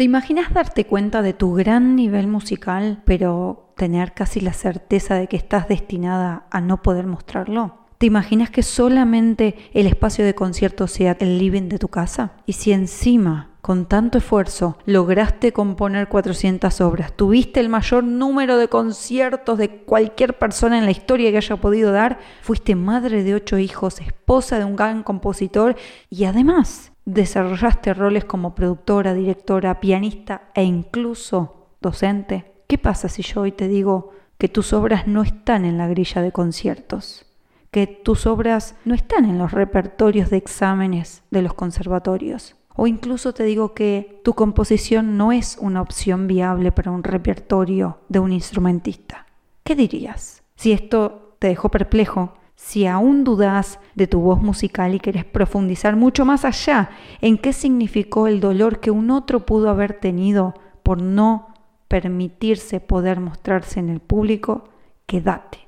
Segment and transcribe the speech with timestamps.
[0.00, 5.26] ¿Te imaginas darte cuenta de tu gran nivel musical, pero tener casi la certeza de
[5.26, 7.80] que estás destinada a no poder mostrarlo?
[7.98, 12.32] ¿Te imaginas que solamente el espacio de concierto sea el living de tu casa?
[12.46, 18.68] Y si encima, con tanto esfuerzo, lograste componer 400 obras, tuviste el mayor número de
[18.68, 23.58] conciertos de cualquier persona en la historia que haya podido dar, fuiste madre de ocho
[23.58, 25.76] hijos, esposa de un gran compositor
[26.08, 33.42] y además desarrollaste roles como productora, directora, pianista e incluso docente, ¿qué pasa si yo
[33.42, 37.26] hoy te digo que tus obras no están en la grilla de conciertos?
[37.70, 42.56] que tus obras no están en los repertorios de exámenes de los conservatorios.
[42.74, 47.98] O incluso te digo que tu composición no es una opción viable para un repertorio
[48.08, 49.26] de un instrumentista.
[49.64, 50.42] ¿Qué dirías?
[50.56, 55.96] Si esto te dejó perplejo, si aún dudas de tu voz musical y quieres profundizar
[55.96, 56.90] mucho más allá
[57.22, 61.54] en qué significó el dolor que un otro pudo haber tenido por no
[61.88, 64.68] permitirse poder mostrarse en el público,
[65.06, 65.58] quédate,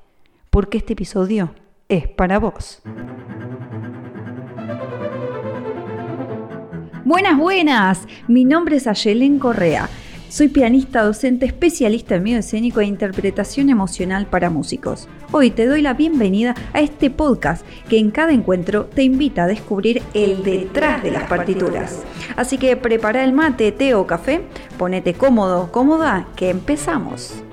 [0.51, 1.55] porque este episodio
[1.89, 2.83] es para vos.
[7.03, 8.07] Buenas, buenas.
[8.27, 9.89] Mi nombre es Ayelen Correa.
[10.33, 15.07] Soy pianista, docente, especialista en medio escénico e interpretación emocional para músicos.
[15.31, 19.47] Hoy te doy la bienvenida a este podcast que en cada encuentro te invita a
[19.47, 22.03] descubrir el detrás de las partituras.
[22.35, 24.41] Así que prepara el mate, té o café,
[24.79, 27.43] ponete cómodo, cómoda, que empezamos.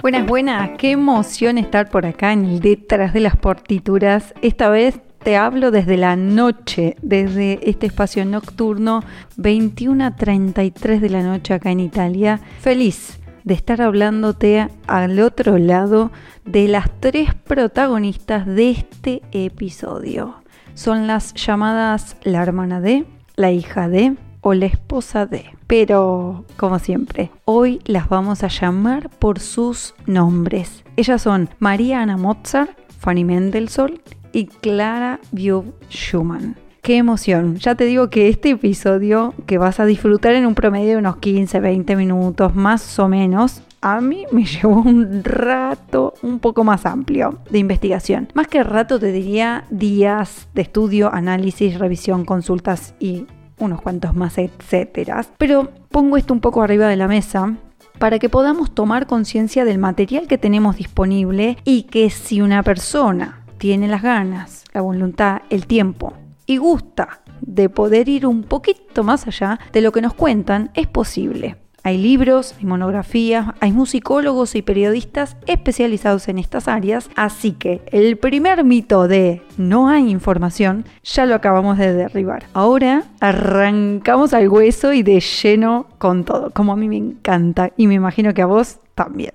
[0.00, 4.34] Buenas, buenas, qué emoción estar por acá en el detrás de las partituras.
[4.40, 9.02] Esta vez te hablo desde la noche, desde este espacio nocturno,
[9.36, 12.40] 21 a 33 de la noche acá en Italia.
[12.60, 16.10] Feliz de estar hablándote al otro lado
[16.44, 20.36] de las tres protagonistas de este episodio.
[20.74, 23.04] Son las llamadas la hermana de,
[23.36, 25.44] la hija de o la esposa de.
[25.66, 30.84] Pero, como siempre, hoy las vamos a llamar por sus nombres.
[30.96, 34.00] Ellas son María Ana Mozart, Fanny Mendelssohn
[34.32, 36.56] y Clara Biov Schumann.
[36.82, 37.58] Qué emoción.
[37.58, 41.18] Ya te digo que este episodio que vas a disfrutar en un promedio de unos
[41.18, 46.84] 15, 20 minutos más o menos, a mí me llevó un rato un poco más
[46.84, 48.28] amplio de investigación.
[48.34, 53.26] Más que rato te diría días de estudio, análisis, revisión, consultas y
[53.58, 55.24] unos cuantos más, etcétera.
[55.38, 57.54] Pero pongo esto un poco arriba de la mesa
[58.00, 63.41] para que podamos tomar conciencia del material que tenemos disponible y que si una persona
[63.62, 66.14] tiene las ganas, la voluntad, el tiempo
[66.46, 70.88] y gusta de poder ir un poquito más allá de lo que nos cuentan, es
[70.88, 71.58] posible.
[71.84, 78.16] Hay libros, hay monografías, hay musicólogos y periodistas especializados en estas áreas, así que el
[78.16, 82.46] primer mito de no hay información ya lo acabamos de derribar.
[82.54, 87.86] Ahora arrancamos al hueso y de lleno con todo, como a mí me encanta y
[87.86, 89.34] me imagino que a vos también.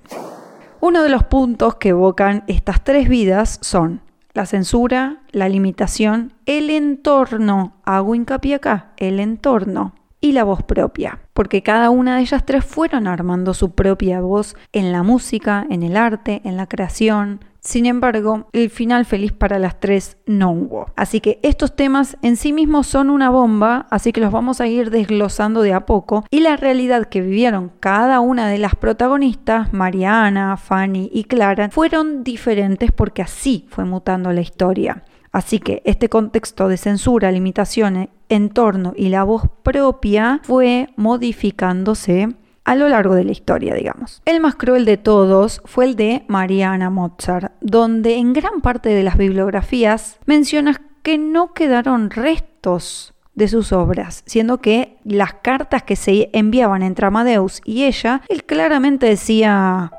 [0.82, 4.02] Uno de los puntos que evocan estas tres vidas son
[4.38, 11.22] la censura, la limitación, el entorno, hago hincapié acá, el entorno y la voz propia,
[11.34, 15.82] porque cada una de ellas tres fueron armando su propia voz en la música, en
[15.82, 17.46] el arte, en la creación.
[17.68, 20.86] Sin embargo, el final feliz para las tres no hubo.
[20.96, 24.68] Así que estos temas en sí mismos son una bomba, así que los vamos a
[24.68, 26.24] ir desglosando de a poco.
[26.32, 32.24] Y la realidad que vivieron cada una de las protagonistas, Mariana, Fanny y Clara, fueron
[32.24, 35.04] diferentes porque así fue mutando la historia.
[35.34, 42.30] Así que este contexto de censura, limitaciones, entorno y la voz propia fue modificándose
[42.68, 44.22] a lo largo de la historia, digamos.
[44.26, 49.04] El más cruel de todos fue el de Mariana Mozart, donde en gran parte de
[49.04, 55.96] las bibliografías mencionas que no quedaron restos de sus obras, siendo que las cartas que
[55.96, 59.94] se enviaban entre Amadeus y ella, él claramente decía,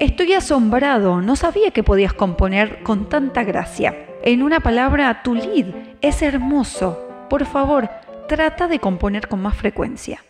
[0.00, 3.94] estoy asombrado, no sabía que podías componer con tanta gracia.
[4.24, 5.66] En una palabra, tu lead
[6.00, 6.98] es hermoso.
[7.30, 7.88] Por favor,
[8.26, 10.22] trata de componer con más frecuencia.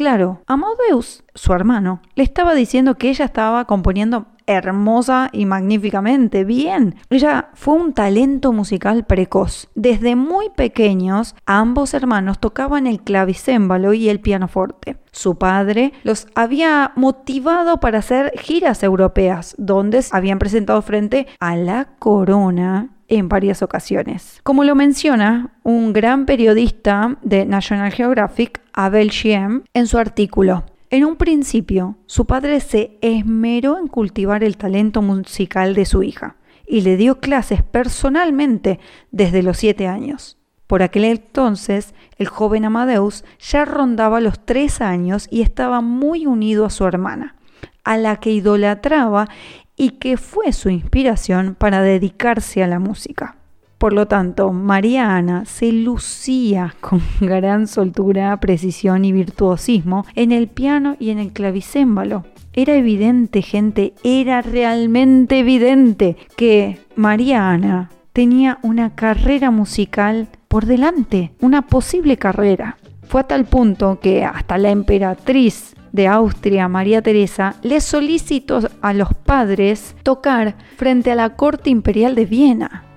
[0.00, 6.96] Claro, Amadeus, su hermano, le estaba diciendo que ella estaba componiendo hermosa y magníficamente bien.
[7.10, 9.68] Ella fue un talento musical precoz.
[9.74, 14.96] Desde muy pequeños, ambos hermanos tocaban el clavicémbalo y el pianoforte.
[15.12, 21.88] Su padre los había motivado para hacer giras europeas, donde habían presentado frente a la
[21.98, 24.40] corona en varias ocasiones.
[24.44, 30.64] Como lo menciona un gran periodista de National Geographic, Abel Shiem, en su artículo.
[30.92, 36.34] En un principio, su padre se esmeró en cultivar el talento musical de su hija
[36.66, 38.80] y le dio clases personalmente
[39.12, 40.36] desde los siete años.
[40.66, 46.66] Por aquel entonces, el joven Amadeus ya rondaba los tres años y estaba muy unido
[46.66, 47.36] a su hermana,
[47.84, 49.28] a la que idolatraba
[49.76, 53.39] y que fue su inspiración para dedicarse a la música.
[53.80, 60.48] Por lo tanto, María Ana se lucía con gran soltura, precisión y virtuosismo en el
[60.48, 62.26] piano y en el clavicémbalo.
[62.52, 71.32] Era evidente, gente, era realmente evidente que María Ana tenía una carrera musical por delante,
[71.40, 72.76] una posible carrera.
[73.08, 78.92] Fue a tal punto que hasta la emperatriz de Austria, María Teresa, le solicitó a
[78.92, 82.89] los padres tocar frente a la corte imperial de Viena.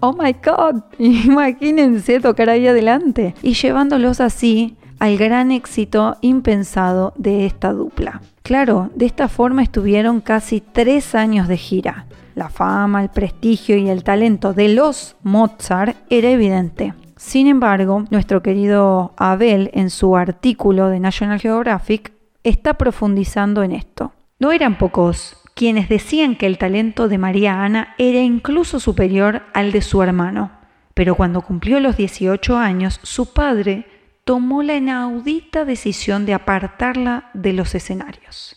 [0.00, 7.46] Oh my God, imagínense tocar ahí adelante y llevándolos así al gran éxito impensado de
[7.46, 8.20] esta dupla.
[8.42, 12.06] Claro, de esta forma estuvieron casi tres años de gira.
[12.34, 16.94] La fama, el prestigio y el talento de los Mozart era evidente.
[17.16, 22.12] Sin embargo, nuestro querido Abel, en su artículo de National Geographic,
[22.42, 24.12] está profundizando en esto.
[24.38, 29.72] No eran pocos quienes decían que el talento de María Ana era incluso superior al
[29.72, 30.50] de su hermano,
[30.94, 33.86] pero cuando cumplió los 18 años, su padre
[34.24, 38.56] tomó la inaudita decisión de apartarla de los escenarios.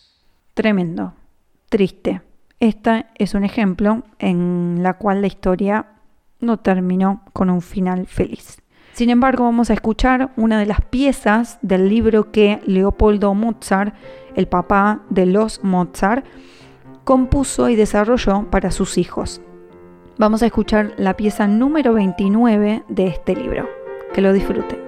[0.54, 1.14] Tremendo,
[1.68, 2.22] triste.
[2.60, 5.86] Este es un ejemplo en la cual la historia
[6.40, 8.60] no terminó con un final feliz.
[8.92, 13.94] Sin embargo, vamos a escuchar una de las piezas del libro que Leopoldo Mozart,
[14.34, 16.26] el papá de los Mozart,
[17.08, 19.40] compuso y desarrolló para sus hijos.
[20.18, 23.66] Vamos a escuchar la pieza número 29 de este libro.
[24.12, 24.87] Que lo disfruten.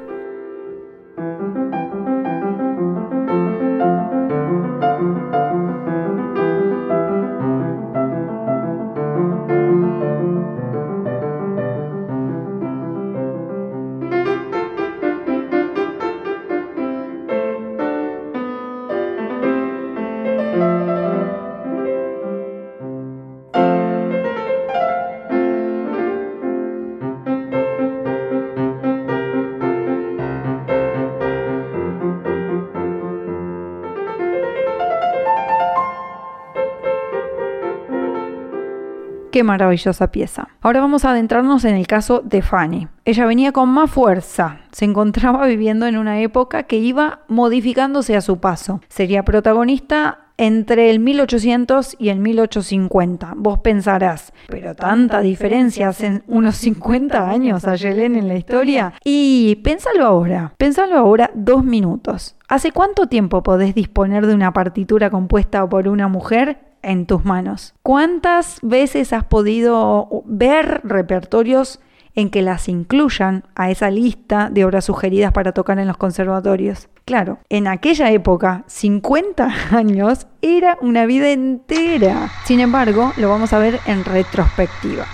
[39.40, 40.48] Qué maravillosa pieza.
[40.60, 42.88] Ahora vamos a adentrarnos en el caso de Fanny.
[43.06, 48.20] Ella venía con más fuerza, se encontraba viviendo en una época que iba modificándose a
[48.20, 48.82] su paso.
[48.90, 53.34] Sería protagonista entre el 1800 y el 1850.
[53.36, 58.94] Vos pensarás, pero tanta diferencia hacen unos 50 años a Yelén en la historia.
[59.04, 62.36] Y pénsalo ahora, pénsalo ahora dos minutos.
[62.48, 67.74] ¿Hace cuánto tiempo podés disponer de una partitura compuesta por una mujer en tus manos.
[67.82, 71.78] ¿Cuántas veces has podido ver repertorios
[72.14, 76.88] en que las incluyan a esa lista de obras sugeridas para tocar en los conservatorios?
[77.04, 82.30] Claro, en aquella época, 50 años era una vida entera.
[82.44, 85.06] Sin embargo, lo vamos a ver en retrospectiva.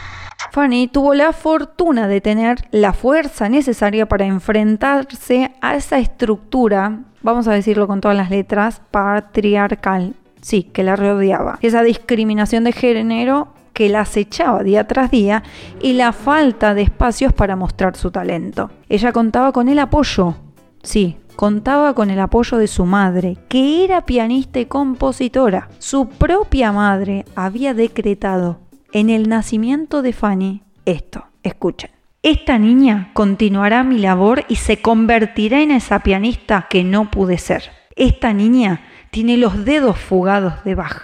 [0.52, 7.46] Fanny tuvo la fortuna de tener la fuerza necesaria para enfrentarse a esa estructura, vamos
[7.46, 10.14] a decirlo con todas las letras, patriarcal
[10.46, 11.58] sí, que la rodeaba.
[11.60, 15.42] Esa discriminación de género que la acechaba día tras día
[15.82, 18.70] y la falta de espacios para mostrar su talento.
[18.88, 20.34] Ella contaba con el apoyo,
[20.82, 25.68] sí, contaba con el apoyo de su madre, que era pianista y compositora.
[25.78, 28.60] Su propia madre había decretado
[28.92, 31.26] en el nacimiento de Fanny esto.
[31.42, 31.90] Escuchen.
[32.22, 37.64] Esta niña continuará mi labor y se convertirá en esa pianista que no pude ser.
[37.94, 41.02] Esta niña tiene los dedos fugados de Bach.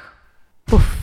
[0.72, 1.01] Uf,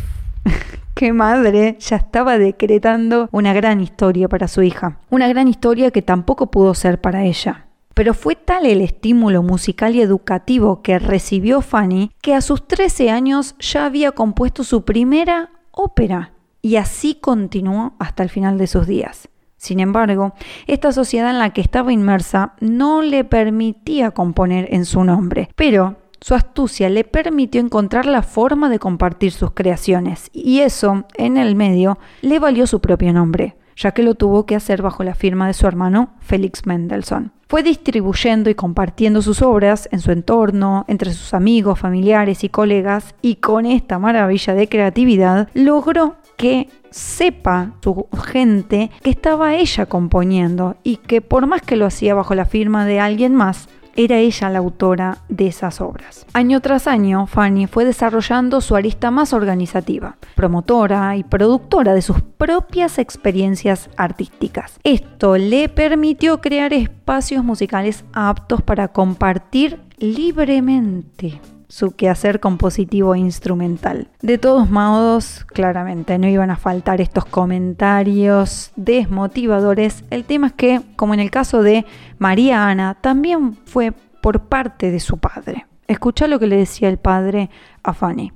[1.00, 5.00] qué madre ya estaba decretando una gran historia para su hija.
[5.10, 7.68] Una gran historia que tampoco pudo ser para ella.
[7.94, 13.12] Pero fue tal el estímulo musical y educativo que recibió Fanny que a sus 13
[13.12, 18.86] años ya había compuesto su primera ópera y así continuó hasta el final de sus
[18.86, 19.30] días.
[19.56, 20.34] Sin embargo,
[20.68, 25.96] esta sociedad en la que estaba inmersa no le permitía componer en su nombre, pero
[26.22, 31.56] su astucia le permitió encontrar la forma de compartir sus creaciones y eso, en el
[31.56, 35.48] medio, le valió su propio nombre, ya que lo tuvo que hacer bajo la firma
[35.48, 37.32] de su hermano Félix Mendelssohn.
[37.48, 43.16] Fue distribuyendo y compartiendo sus obras en su entorno, entre sus amigos, familiares y colegas,
[43.24, 50.78] y con esta maravilla de creatividad logró que sepa su gente que estaba ella componiendo
[50.84, 53.68] y que por más que lo hacía bajo la firma de alguien más,
[54.00, 56.26] era ella la autora de esas obras.
[56.32, 62.22] Año tras año, Fanny fue desarrollando su arista más organizativa, promotora y productora de sus
[62.22, 64.80] propias experiencias artísticas.
[64.86, 74.10] Esto le permitió crear espacios musicales aptos para compartir libremente su quehacer compositivo e instrumental.
[74.22, 80.04] De todos modos, claramente no iban a faltar estos comentarios desmotivadores.
[80.10, 81.86] El tema es que, como en el caso de
[82.18, 85.68] María Ana, también fue por parte de su padre.
[85.88, 87.52] Escucha lo que le decía el padre
[87.84, 88.34] a Fanny.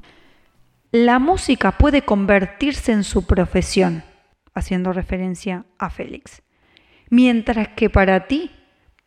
[0.91, 4.03] La música puede convertirse en su profesión,
[4.53, 6.43] haciendo referencia a Félix,
[7.09, 8.51] mientras que para ti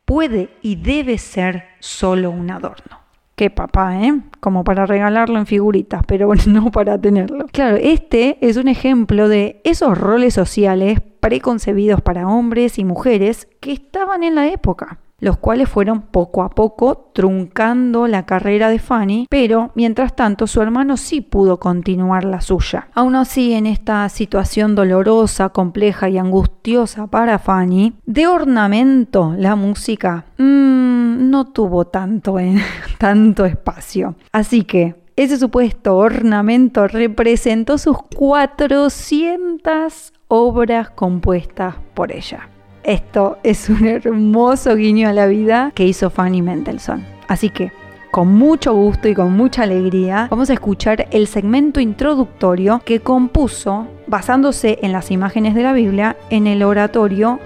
[0.04, 3.05] puede y debe ser solo un adorno.
[3.36, 4.18] Qué papá, ¿eh?
[4.40, 7.46] Como para regalarlo en figuritas, pero no para tenerlo.
[7.52, 13.72] Claro, este es un ejemplo de esos roles sociales preconcebidos para hombres y mujeres que
[13.72, 19.26] estaban en la época los cuales fueron poco a poco truncando la carrera de Fanny,
[19.30, 22.88] pero mientras tanto su hermano sí pudo continuar la suya.
[22.94, 30.26] Aún así, en esta situación dolorosa, compleja y angustiosa para Fanny, de ornamento la música
[30.36, 30.75] mmm,
[31.16, 32.36] no tuvo tanto,
[32.98, 34.14] tanto espacio.
[34.32, 42.50] Así que ese supuesto ornamento representó sus 400 obras compuestas por ella.
[42.82, 47.04] Esto es un hermoso guiño a la vida que hizo Fanny Mendelssohn.
[47.28, 47.72] Así que,
[48.10, 53.88] con mucho gusto y con mucha alegría, vamos a escuchar el segmento introductorio que compuso
[54.06, 57.40] basándose en las imágenes de la Biblia en el oratorio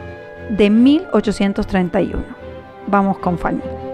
[0.51, 2.40] de 1831.
[2.91, 3.90] Vamos con Fanny.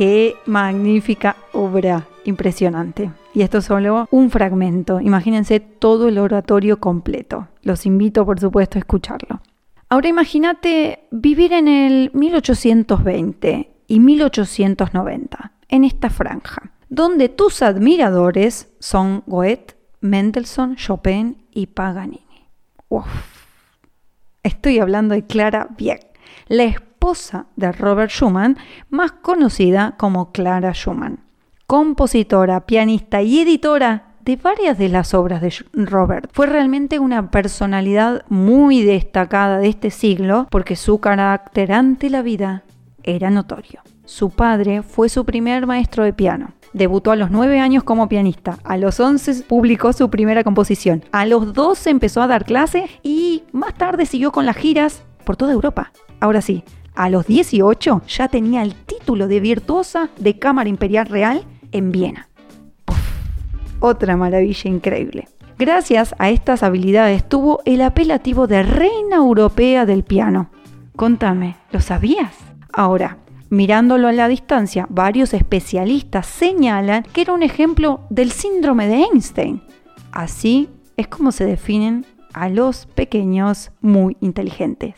[0.00, 3.10] Qué magnífica obra, impresionante.
[3.34, 4.98] Y esto es solo un fragmento.
[4.98, 7.48] Imagínense todo el oratorio completo.
[7.60, 9.42] Los invito, por supuesto, a escucharlo.
[9.90, 19.22] Ahora imagínate vivir en el 1820 y 1890, en esta franja, donde tus admiradores son
[19.26, 22.48] Goethe, Mendelssohn, Chopin y Paganini.
[22.88, 23.04] Uf.
[24.42, 26.06] Estoy hablando de Clara Wieck,
[26.48, 26.64] la
[27.00, 28.58] esposa de Robert Schumann,
[28.90, 31.20] más conocida como Clara Schumann,
[31.66, 36.28] compositora, pianista y editora de varias de las obras de Robert.
[36.30, 42.64] Fue realmente una personalidad muy destacada de este siglo porque su carácter ante la vida
[43.02, 43.80] era notorio.
[44.04, 46.52] Su padre fue su primer maestro de piano.
[46.74, 48.58] Debutó a los 9 años como pianista.
[48.62, 51.02] A los 11 publicó su primera composición.
[51.12, 55.36] A los 12 empezó a dar clase y más tarde siguió con las giras por
[55.36, 55.92] toda Europa.
[56.20, 56.62] Ahora sí,
[56.94, 62.28] a los 18 ya tenía el título de virtuosa de Cámara Imperial Real en Viena.
[63.80, 65.28] otra maravilla increíble.
[65.58, 70.50] Gracias a estas habilidades tuvo el apelativo de Reina Europea del Piano.
[70.96, 72.34] Contame, ¿lo sabías?
[72.72, 73.18] Ahora,
[73.50, 79.62] mirándolo a la distancia, varios especialistas señalan que era un ejemplo del síndrome de Einstein.
[80.12, 84.94] Así es como se definen a los pequeños muy inteligentes.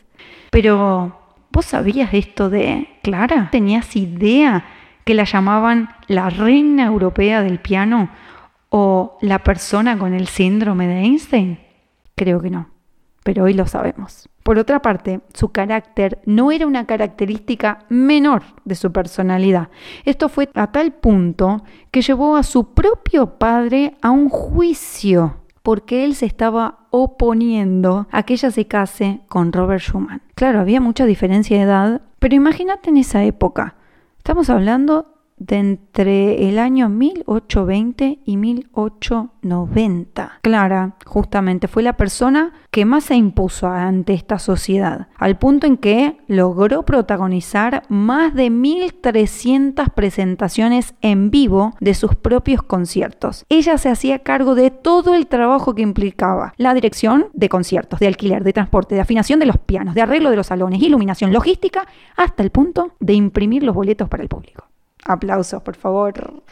[0.51, 1.22] Pero,
[1.53, 3.51] ¿Vos sabías esto de Clara?
[3.53, 4.65] ¿Tenías idea
[5.05, 8.09] que la llamaban la reina europea del piano
[8.71, 11.59] o la persona con el síndrome de Einstein?
[12.15, 12.71] Creo que no,
[13.23, 14.31] pero hoy lo sabemos.
[14.43, 19.69] Por otra parte, su carácter no era una característica menor de su personalidad.
[20.07, 26.05] Esto fue a tal punto que llevó a su propio padre a un juicio porque
[26.05, 30.23] él se estaba oponiendo a que ella se case con Robert Schumann.
[30.35, 33.77] Claro, había mucha diferencia de edad, pero imagínate en esa época.
[34.19, 35.12] Estamos hablando
[35.47, 40.39] de entre el año 1820 y 1890.
[40.43, 45.77] Clara, justamente, fue la persona que más se impuso ante esta sociedad, al punto en
[45.77, 53.45] que logró protagonizar más de 1.300 presentaciones en vivo de sus propios conciertos.
[53.49, 58.07] Ella se hacía cargo de todo el trabajo que implicaba la dirección de conciertos, de
[58.07, 61.87] alquiler, de transporte, de afinación de los pianos, de arreglo de los salones, iluminación, logística,
[62.17, 64.72] hasta el punto de imprimir los boletos para el público.
[65.05, 66.43] Aplausos, por favor.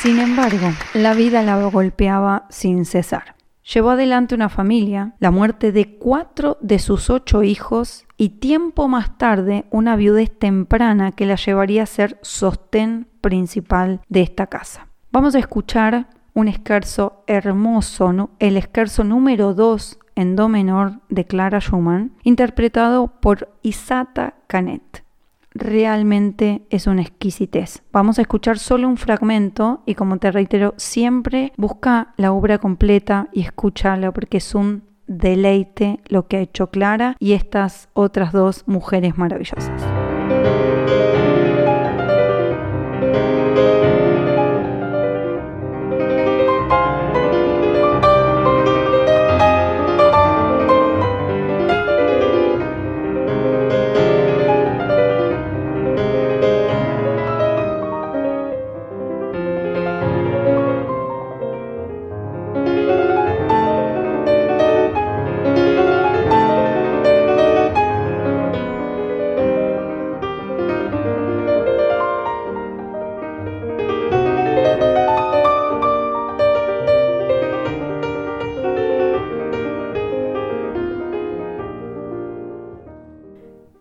[0.00, 3.36] Sin embargo, la vida la golpeaba sin cesar.
[3.62, 9.18] llevó adelante una familia, la muerte de cuatro de sus ocho hijos y tiempo más
[9.18, 14.88] tarde una viudez temprana que la llevaría a ser sostén principal de esta casa.
[15.12, 21.60] Vamos a escuchar un esquerzo hermoso, el esquerzo número 2 en do menor de Clara
[21.60, 25.04] Schumann, interpretado por Isata Canet
[25.52, 27.82] realmente es una exquisitez.
[27.92, 33.28] Vamos a escuchar solo un fragmento y como te reitero, siempre busca la obra completa
[33.32, 38.62] y escúchala porque es un deleite lo que ha hecho Clara y estas otras dos
[38.66, 39.70] mujeres maravillosas.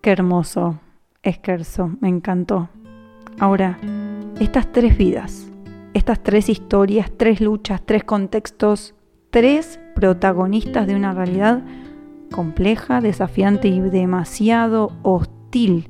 [0.01, 0.79] Qué hermoso,
[1.23, 2.69] Esquerzo, me encantó.
[3.37, 3.77] Ahora,
[4.39, 5.51] estas tres vidas,
[5.93, 8.95] estas tres historias, tres luchas, tres contextos,
[9.29, 11.63] tres protagonistas de una realidad
[12.31, 15.89] compleja, desafiante y demasiado hostil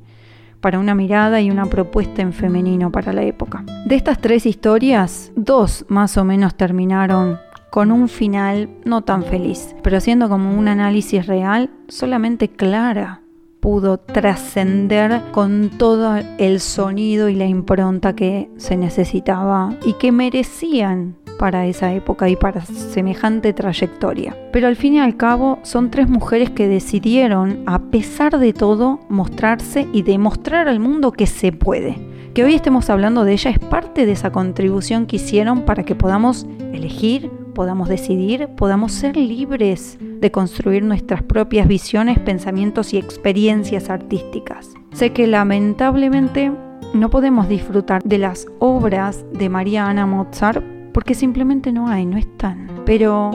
[0.60, 3.64] para una mirada y una propuesta en femenino para la época.
[3.86, 7.38] De estas tres historias, dos más o menos terminaron
[7.70, 13.19] con un final no tan feliz, pero haciendo como un análisis real, solamente Clara
[13.60, 21.16] pudo trascender con todo el sonido y la impronta que se necesitaba y que merecían
[21.38, 24.36] para esa época y para semejante trayectoria.
[24.52, 29.00] Pero al fin y al cabo son tres mujeres que decidieron, a pesar de todo,
[29.08, 31.96] mostrarse y demostrar al mundo que se puede.
[32.34, 35.94] Que hoy estemos hablando de ella es parte de esa contribución que hicieron para que
[35.94, 43.90] podamos elegir, podamos decidir, podamos ser libres de construir nuestras propias visiones, pensamientos y experiencias
[43.90, 44.70] artísticas.
[44.94, 46.50] Sé que lamentablemente
[46.94, 52.16] no podemos disfrutar de las obras de María Ana Mozart porque simplemente no hay, no
[52.16, 52.66] están.
[52.86, 53.32] Pero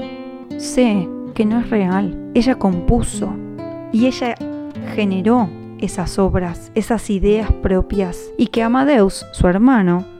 [0.58, 2.32] sé que no es real.
[2.34, 3.32] Ella compuso
[3.92, 4.34] y ella
[4.96, 10.15] generó esas obras, esas ideas propias y que Amadeus, su hermano,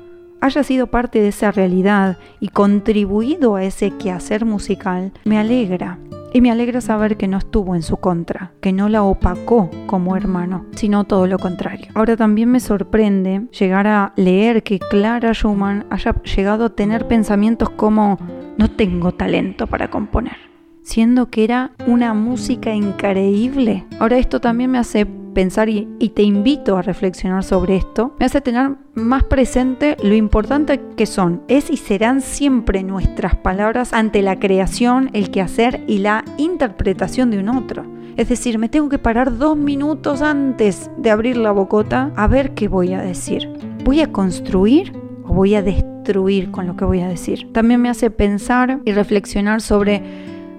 [0.46, 5.98] haya sido parte de esa realidad y contribuido a ese quehacer musical, me alegra.
[6.34, 10.18] Y me alegra saber que no estuvo en su contra, que no la opacó como
[10.18, 11.88] hermano, sino todo lo contrario.
[11.94, 17.70] Ahora también me sorprende llegar a leer que Clara Schumann haya llegado a tener pensamientos
[17.70, 18.20] como
[18.58, 20.36] no tengo talento para componer,
[20.82, 23.86] siendo que era una música increíble.
[24.00, 28.42] Ahora esto también me hace pensar y, te invito a reflexionar sobre esto, me hace
[28.42, 34.40] tener más presente lo importante que son, es y serán siempre nuestras palabras ante la
[34.40, 37.86] creación, el quehacer y la interpretación de un otro.
[38.16, 42.54] Es decir, me tengo que parar dos minutos antes de abrir la bocota a ver
[42.54, 43.52] qué voy a decir.
[43.84, 44.94] ¿Voy a construir
[45.26, 47.52] o voy a destruir con lo que voy a decir?
[47.52, 50.02] También me hace pensar y reflexionar sobre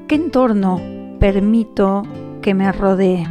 [0.07, 0.83] qué entorno
[1.19, 2.03] permito
[2.43, 3.27] que me rodee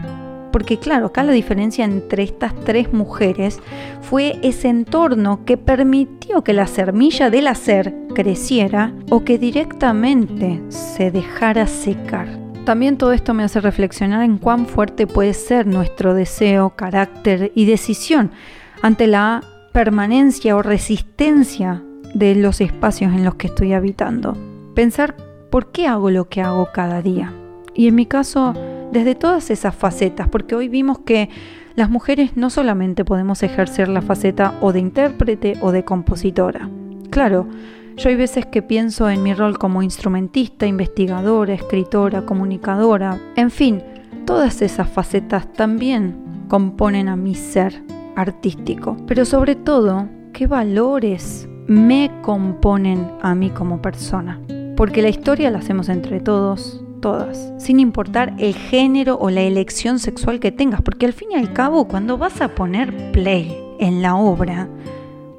[0.55, 3.59] porque claro, acá la diferencia entre estas tres mujeres
[3.99, 11.11] fue ese entorno que permitió que la semilla del hacer creciera o que directamente se
[11.11, 12.29] dejara secar.
[12.63, 17.65] También todo esto me hace reflexionar en cuán fuerte puede ser nuestro deseo, carácter y
[17.65, 18.31] decisión
[18.81, 24.37] ante la permanencia o resistencia de los espacios en los que estoy habitando.
[24.73, 25.17] Pensar
[25.51, 27.33] por qué hago lo que hago cada día.
[27.73, 28.53] Y en mi caso,
[28.95, 31.29] desde todas esas facetas, porque hoy vimos que
[31.75, 36.69] las mujeres no solamente podemos ejercer la faceta o de intérprete o de compositora.
[37.09, 37.45] Claro,
[37.97, 43.83] yo hay veces que pienso en mi rol como instrumentista, investigadora, escritora, comunicadora, en fin,
[44.25, 46.15] todas esas facetas también
[46.47, 47.83] componen a mi ser
[48.15, 48.95] artístico.
[49.07, 54.39] Pero sobre todo, ¿qué valores me componen a mí como persona?
[54.77, 59.99] Porque la historia la hacemos entre todos, todas, sin importar el género o la elección
[59.99, 64.01] sexual que tengas, porque al fin y al cabo cuando vas a poner play en
[64.01, 64.67] la obra,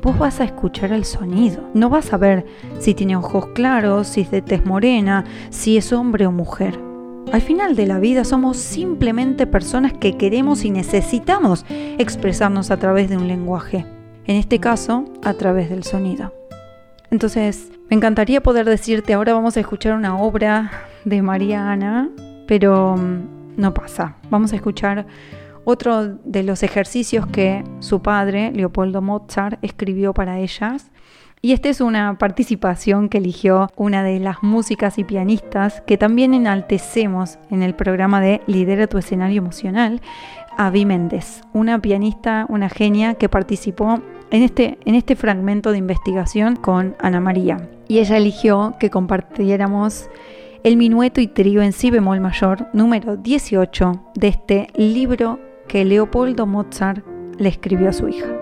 [0.03, 2.47] vos vas a escuchar el sonido, no vas a ver
[2.79, 6.79] si tiene ojos claros, si es de tez morena, si es hombre o mujer.
[7.33, 11.67] Al final de la vida somos simplemente personas que queremos y necesitamos
[11.99, 13.85] expresarnos a través de un lenguaje,
[14.27, 16.33] en este caso a través del sonido.
[17.11, 20.71] Entonces, me encantaría poder decirte, ahora vamos a escuchar una obra
[21.07, 22.11] de Mariana,
[22.47, 24.17] pero mm, no pasa.
[24.29, 25.07] Vamos a escuchar
[25.65, 30.91] otro de los ejercicios que su padre, Leopoldo Mozart, escribió para ellas.
[31.43, 36.35] Y esta es una participación que eligió una de las músicas y pianistas que también
[36.35, 40.01] enaltecemos en el programa de Lidera tu escenario emocional,
[40.57, 46.57] Avi Méndez, una pianista, una genia que participó en este, en este fragmento de investigación
[46.57, 47.69] con Ana María.
[47.87, 50.09] Y ella eligió que compartiéramos
[50.67, 56.45] el minueto y trío en si bemol mayor número 18 de este libro que Leopoldo
[56.45, 57.07] Mozart
[57.39, 58.36] le escribió a su hija.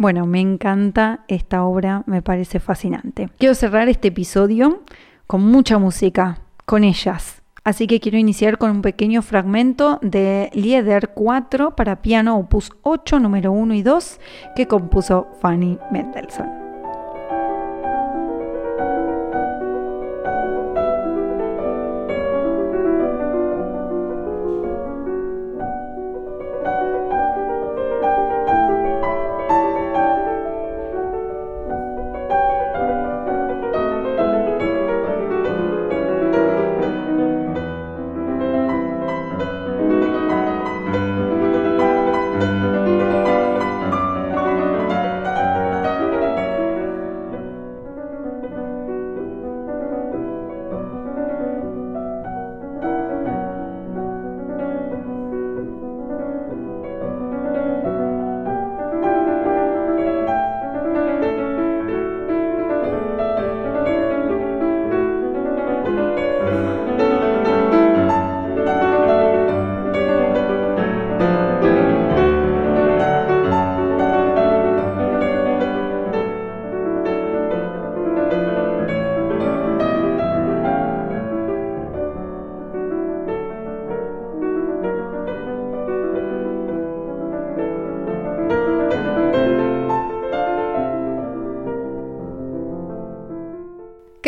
[0.00, 3.28] Bueno, me encanta esta obra, me parece fascinante.
[3.36, 4.80] Quiero cerrar este episodio
[5.26, 7.42] con mucha música, con ellas.
[7.64, 13.20] Así que quiero iniciar con un pequeño fragmento de Lieder 4 para piano opus 8,
[13.20, 14.20] número 1 y 2,
[14.56, 16.69] que compuso Fanny Mendelssohn.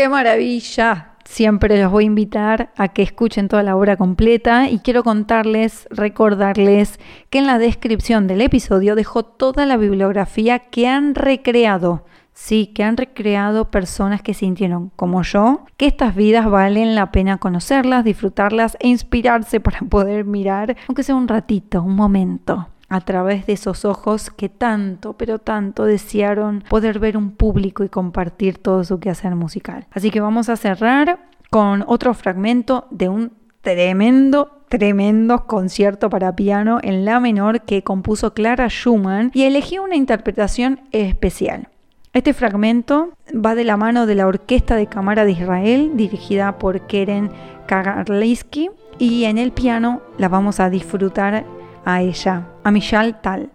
[0.02, 1.14] ¡Qué maravilla!
[1.24, 5.86] Siempre los voy a invitar a que escuchen toda la obra completa y quiero contarles,
[5.92, 6.98] recordarles
[7.30, 12.04] que en la descripción del episodio dejo toda la bibliografía que han recreado.
[12.32, 17.38] Sí, que han recreado personas que sintieron, como yo, que estas vidas valen la pena
[17.38, 23.46] conocerlas, disfrutarlas e inspirarse para poder mirar, aunque sea un ratito, un momento, a través
[23.46, 28.84] de esos ojos que tanto, pero tanto desearon poder ver un público y compartir todo
[28.84, 29.86] su quehacer musical.
[29.92, 36.80] Así que vamos a cerrar con otro fragmento de un tremendo, tremendo concierto para piano
[36.82, 41.68] en la menor que compuso Clara Schumann y elegí una interpretación especial.
[42.12, 46.86] Este fragmento va de la mano de la Orquesta de Cámara de Israel, dirigida por
[46.86, 47.30] Keren
[47.66, 51.46] Kagarleisky, y en el piano la vamos a disfrutar
[51.86, 53.50] a ella, a Michal Tal.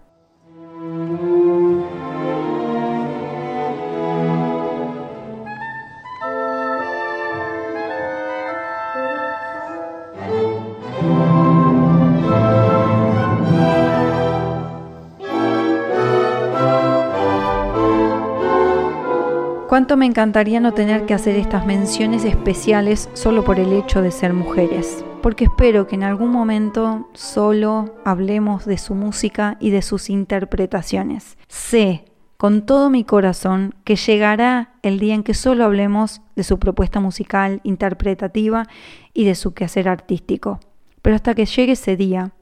[19.68, 24.10] Cuánto me encantaría no tener que hacer estas menciones especiales solo por el hecho de
[24.10, 29.82] ser mujeres porque espero que en algún momento solo hablemos de su música y de
[29.82, 31.36] sus interpretaciones.
[31.48, 32.04] Sé
[32.36, 37.00] con todo mi corazón que llegará el día en que solo hablemos de su propuesta
[37.00, 38.66] musical, interpretativa
[39.12, 40.60] y de su quehacer artístico.
[41.02, 42.32] Pero hasta que llegue ese día,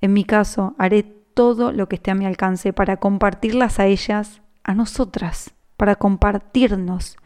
[0.00, 4.40] en mi caso, haré todo lo que esté a mi alcance para compartirlas a ellas,
[4.64, 7.16] a nosotras, para compartirnos,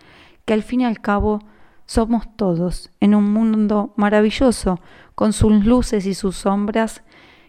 [0.45, 1.40] que al fin y al cabo
[1.87, 4.81] somos todos en un mundo maravilloso,
[5.14, 7.03] con sus luces y sus sombras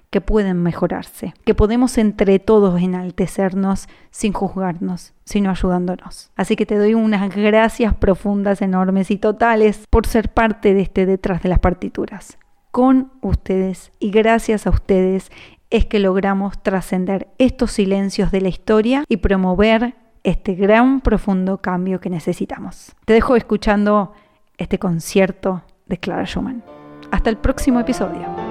[0.10, 6.32] que pueden mejorarse, que podemos entre todos enaltecernos sin juzgarnos, sino ayudándonos.
[6.36, 11.06] Así que te doy unas gracias profundas, enormes y totales por ser parte de este
[11.06, 12.38] detrás de las partituras.
[12.71, 15.30] Con ustedes y gracias a ustedes
[15.69, 22.00] es que logramos trascender estos silencios de la historia y promover este gran profundo cambio
[22.00, 22.95] que necesitamos.
[23.06, 24.13] Te dejo escuchando
[24.58, 26.63] este concierto de Clara Schumann.
[27.12, 28.47] Hasta el próximo episodio.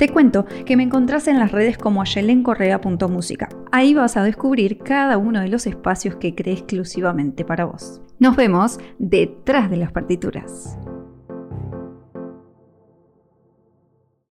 [0.00, 3.50] Te cuento que me encontrás en las redes como yelencorrea.música.
[3.70, 8.00] Ahí vas a descubrir cada uno de los espacios que creé exclusivamente para vos.
[8.18, 10.78] Nos vemos detrás de las partituras.